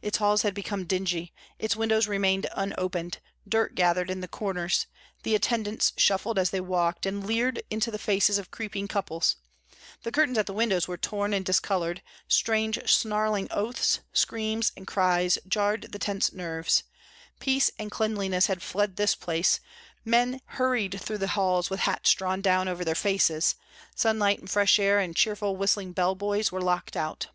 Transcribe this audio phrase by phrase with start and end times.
[0.00, 4.86] Its halls had become dingy; its windows remained unopened; dirt gathered in the corners;
[5.22, 9.36] the attendants shuffled as they walked, and leered into the faces of creeping couples;
[10.02, 15.36] the curtains at the windows were torn and discoloured; strange snarling oaths, screams, and cries
[15.46, 16.82] jarred the tense nerves;
[17.38, 19.60] peace and cleanliness had fled the place;
[20.06, 23.56] men hurried through the halls with hats drawn down over their faces;
[23.94, 27.26] sunlight and fresh air and cheerful, whistling bellboys were locked out.